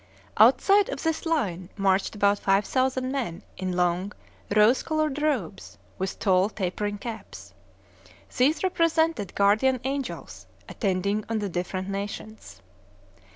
Outside 0.37 0.89
of 0.89 1.03
this 1.03 1.27
line 1.27 1.69
marched 1.77 2.15
about 2.15 2.39
five 2.39 2.65
thousand 2.65 3.11
men 3.11 3.43
in 3.55 3.73
long 3.73 4.13
rose 4.55 4.81
colored 4.81 5.21
robes, 5.21 5.77
with 5.99 6.17
tall 6.17 6.49
tapering 6.49 6.97
caps. 6.97 7.53
These 8.35 8.63
represented 8.63 9.35
guardian 9.35 9.79
angels 9.83 10.47
attending 10.67 11.23
on 11.29 11.37
the 11.37 11.49
different 11.49 11.87
nations. 11.89 12.63